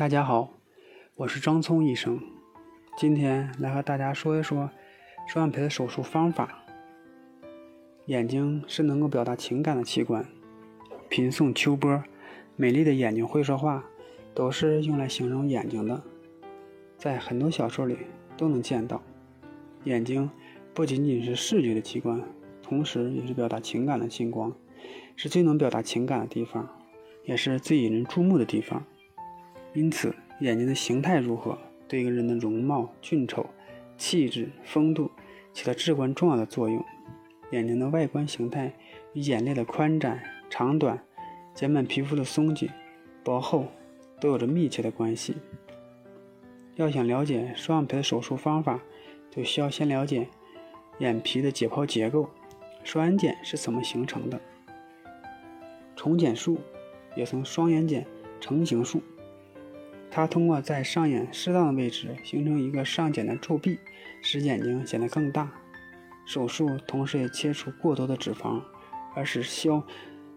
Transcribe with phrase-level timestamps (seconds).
[0.00, 0.54] 大家好，
[1.14, 2.18] 我是张聪医生，
[2.96, 4.70] 今天来和大家说一说
[5.28, 6.64] 双眼皮的手术方法。
[8.06, 10.26] 眼睛是能够表达情感的器官，
[11.10, 12.02] 频送秋波，
[12.56, 13.84] 美丽的眼睛会说话，
[14.32, 16.02] 都是用来形容眼睛的，
[16.96, 17.98] 在很多小说里
[18.38, 19.02] 都能见到。
[19.84, 20.30] 眼睛
[20.72, 22.22] 不仅仅是视觉的器官，
[22.62, 24.50] 同时也是表达情感的星光，
[25.14, 26.66] 是最能表达情感的地方，
[27.24, 28.82] 也是最引人注目的地方。
[29.72, 31.56] 因此，眼睛的形态如何，
[31.86, 33.46] 对一个人的容貌、俊丑、
[33.96, 35.10] 气质、风度
[35.52, 36.84] 起到至关重要的作用。
[37.52, 38.72] 眼睛的外观形态
[39.12, 41.04] 与眼裂的宽窄、长短、
[41.54, 42.68] 睑板皮肤的松紧、
[43.24, 43.66] 薄厚
[44.20, 45.36] 都有着密切的关系。
[46.76, 48.80] 要想了解双眼皮的手术方法，
[49.30, 50.28] 就需要先了解
[50.98, 52.30] 眼皮的解剖结构。
[52.82, 54.40] 双眼睑是怎么形成的？
[55.94, 56.58] 重睑术
[57.14, 58.04] 也称双眼睑
[58.40, 59.02] 成形术。
[60.10, 63.78] 它通过在上眼适当的位置形成一个上睑的皱壁，
[64.20, 65.52] 使眼睛显得更大。
[66.26, 68.60] 手术同时也切除过多的脂肪，
[69.14, 69.84] 而使消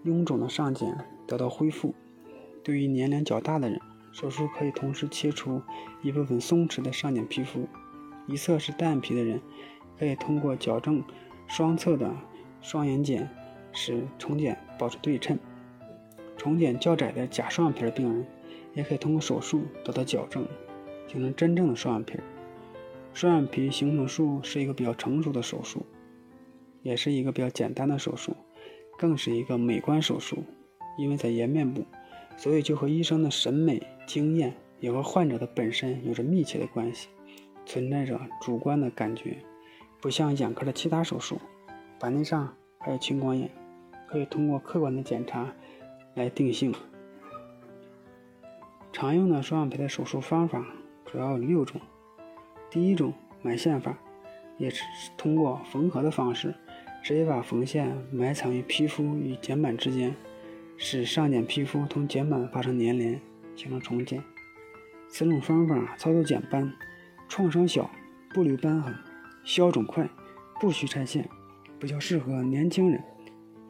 [0.05, 0.95] 臃肿的上睑
[1.27, 1.93] 得到恢复。
[2.63, 3.79] 对于年龄较大的人，
[4.11, 5.61] 手术可以同时切除
[6.01, 7.67] 一部分松弛的上睑皮肤。
[8.27, 9.41] 一侧是单眼皮的人，
[9.97, 11.03] 可以通过矫正
[11.47, 12.09] 双侧的
[12.61, 13.27] 双眼睑，
[13.71, 15.37] 使重睑保持对称。
[16.37, 18.25] 重睑较窄的假双眼皮的病人。
[18.73, 20.47] 也可以通过手术得到矫正，
[21.07, 22.19] 形成真正的双眼皮。
[23.13, 25.85] 双眼皮形成术是一个比较成熟的手术，
[26.81, 28.35] 也是一个比较简单的手术，
[28.97, 30.43] 更是一个美观手术。
[30.95, 31.83] 因为在颜面部，
[32.37, 37.09] 所以就和医生的审美经验也和患者的本身有着密切的关系，
[37.65, 39.37] 存在着主观的感觉。
[39.99, 41.39] 不像眼科的其他手术，
[41.99, 43.49] 白内障还有青光眼，
[44.07, 45.51] 可以通过客观的检查
[46.13, 46.71] 来定性。
[49.03, 50.65] 常用的双眼皮的手术方法
[51.05, 51.81] 主要有六种。
[52.69, 53.97] 第一种埋线法，
[54.57, 54.81] 也是
[55.17, 56.55] 通过缝合的方式，
[57.03, 60.15] 直接把缝线埋藏于皮肤与睑板之间，
[60.77, 63.19] 使上睑皮肤同睑板发生粘连，
[63.57, 64.21] 形成重睑。
[65.09, 66.73] 此种方法操作简单，
[67.27, 67.91] 创伤小，
[68.33, 68.95] 不留瘢痕，
[69.43, 70.09] 消肿快，
[70.61, 71.27] 不需拆线，
[71.77, 73.03] 比较适合年轻人，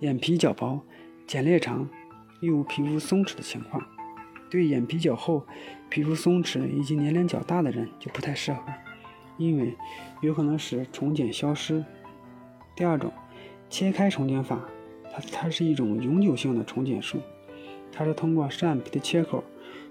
[0.02, 0.80] 眼皮较薄，
[1.28, 1.90] 睑裂长，
[2.42, 3.84] 又无皮肤松弛的情况。
[4.54, 5.44] 对眼皮较厚、
[5.90, 8.62] 皮肤松弛以及年龄较大的人就不太适合，
[9.40, 9.76] 因为
[10.22, 11.84] 有可能使重睑消失。
[12.76, 13.12] 第二种，
[13.68, 14.64] 切开重睑法，
[15.12, 17.20] 它它是一种永久性的重睑术，
[17.92, 19.44] 它是通过上眼皮的切口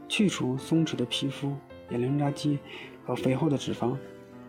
[0.09, 1.56] 去除松弛的皮肤、
[1.91, 2.61] 眼轮匝肌
[3.05, 3.97] 和肥厚的脂肪，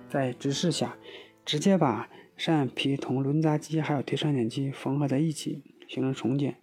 [0.07, 0.95] 在直视下
[1.44, 2.07] 直接把
[2.38, 6.53] 上眼皮同轮匝肌还有贴上睑肌缝合在一起，形成重睑。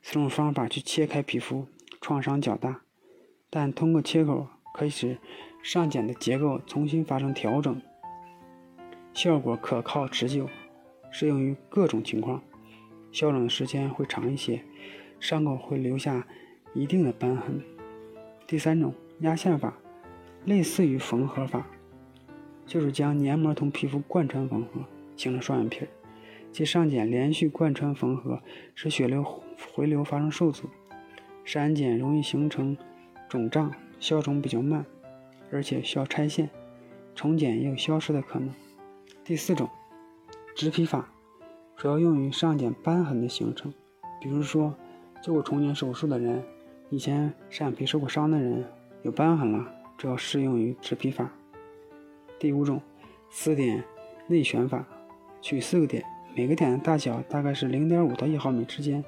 [0.00, 1.66] 此种方法去切开皮肤，
[2.00, 2.80] 创伤较大。
[3.56, 5.16] 但通过切口可以使
[5.62, 7.80] 上睑的结构重新发生调整，
[9.12, 10.48] 效果可靠持久，
[11.12, 12.42] 适用于各种情况，
[13.12, 14.60] 消肿的时间会长一些，
[15.20, 16.26] 伤口会留下
[16.74, 17.62] 一定的瘢痕。
[18.44, 19.78] 第三种压线法，
[20.44, 21.64] 类似于缝合法，
[22.66, 24.80] 就是将黏膜同皮肤贯穿缝合，
[25.14, 25.88] 形成双眼皮儿，
[26.50, 28.42] 即上睑连续贯穿缝合，
[28.74, 29.22] 使血流
[29.72, 30.68] 回流发生受阻，
[31.44, 32.76] 上眼睑容易形成。
[33.34, 34.86] 肿胀消肿比较慢，
[35.50, 36.48] 而且需要拆线，
[37.16, 38.48] 重睑也有消失的可能。
[39.24, 39.68] 第四种，
[40.54, 41.12] 植皮法，
[41.74, 43.74] 主要用于上睑瘢痕的形成，
[44.20, 44.72] 比如说
[45.20, 46.44] 做过重睑手术的人，
[46.90, 48.64] 以前上眼皮受过伤的人
[49.02, 49.68] 有瘢痕了，
[49.98, 51.28] 主要适用于植皮法。
[52.38, 52.80] 第五种，
[53.30, 53.82] 四点
[54.28, 54.86] 内旋法，
[55.40, 56.04] 取四个点，
[56.36, 59.04] 每个点的大小大概是零点五到一毫米之间，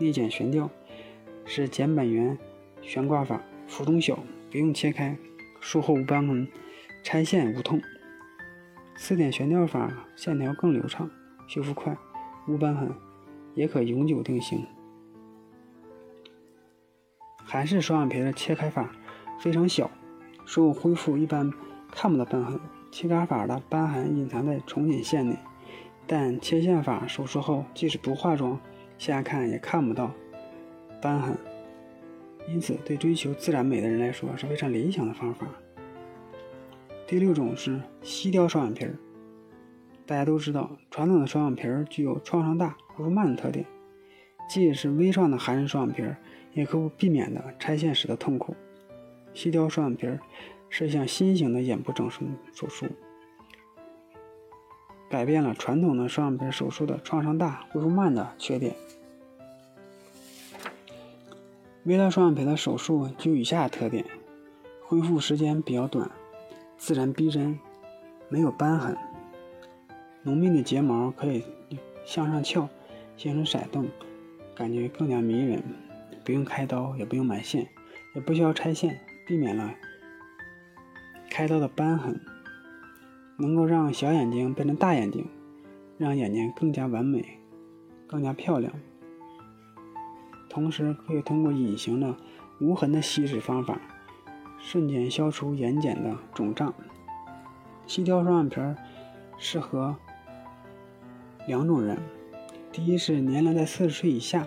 [0.00, 0.68] 内睑悬吊，
[1.44, 2.36] 是睑板缘
[2.82, 3.40] 悬挂法。
[3.70, 4.18] 浮动小，
[4.50, 5.16] 不用切开，
[5.60, 6.48] 术后无瘢痕，
[7.04, 7.80] 拆线无痛。
[8.96, 11.08] 四点悬吊法线条更流畅，
[11.46, 11.96] 修复快，
[12.48, 12.92] 无瘢痕，
[13.54, 14.66] 也可永久定型。
[17.44, 18.90] 韩式双眼皮的切开法
[19.38, 19.88] 非常小，
[20.44, 21.48] 术后恢复一般
[21.92, 22.60] 看不到瘢痕。
[22.90, 25.36] 切开法的瘢痕隐藏在重睑线内，
[26.08, 28.58] 但切线法手术后即使不化妆，
[28.98, 30.12] 下看也看不到
[31.00, 31.38] 瘢痕。
[32.52, 35.46] 因此，对追求自然美的人来说是非常理想的方法。
[37.06, 38.96] 第六种是吸雕双眼皮儿。
[40.04, 43.64] 大家都知道，传统的双眼皮儿具有创伤大、恢复慢的特点，
[44.48, 46.16] 即使是微创的韩式双眼皮儿，
[46.52, 48.56] 也可避免的拆线时的痛苦。
[49.32, 50.18] 吸雕双眼皮儿
[50.68, 52.86] 是一项新型的眼部整形手术，
[55.08, 58.74] 改变了传统的双眼皮手术的创伤大、恢复慢的缺点。
[61.84, 64.04] 微雕双眼皮的手术具以下特点：
[64.82, 66.10] 恢复时间比较短，
[66.76, 67.58] 自然逼真，
[68.28, 68.94] 没有斑痕。
[70.22, 71.42] 浓密的睫毛可以
[72.04, 72.68] 向上翘，
[73.16, 73.88] 形成闪动，
[74.54, 75.62] 感觉更加迷人。
[76.22, 77.66] 不用开刀，也不用埋线，
[78.14, 79.72] 也不需要拆线，避免了
[81.30, 82.20] 开刀的瘢痕，
[83.38, 85.26] 能够让小眼睛变成大眼睛，
[85.96, 87.24] 让眼睛更加完美，
[88.06, 88.70] 更加漂亮。
[90.50, 92.16] 同时，可以通过隐形的、
[92.58, 93.80] 无痕的吸脂方法，
[94.58, 96.74] 瞬间消除眼睑的肿胀。
[97.86, 98.60] 细雕双眼皮
[99.38, 99.96] 适合
[101.46, 101.96] 两种人：
[102.72, 104.46] 第一是年龄在四十岁以下，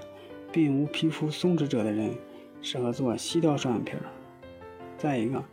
[0.52, 2.14] 并无皮肤松弛者的人，
[2.62, 3.94] 适合做细雕双眼皮；
[4.98, 5.44] 再一个，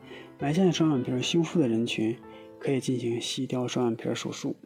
[0.40, 2.18] 埋线双眼皮修复的人群，
[2.58, 4.56] 可以进行细雕双眼皮手术。